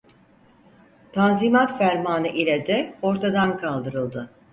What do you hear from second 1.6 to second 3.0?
Fermanı ile de